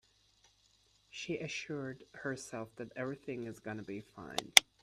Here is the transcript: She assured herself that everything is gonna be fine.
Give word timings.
She 1.11 1.37
assured 1.37 2.05
herself 2.15 2.75
that 2.77 2.91
everything 2.95 3.43
is 3.45 3.59
gonna 3.59 3.83
be 3.83 4.01
fine. 4.01 4.51